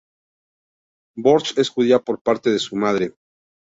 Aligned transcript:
Burch 1.15 1.55
es 1.57 1.69
judía 1.69 1.99
por 1.99 2.23
parte 2.23 2.49
de 2.49 2.57
su 2.57 2.75
madre. 2.75 3.13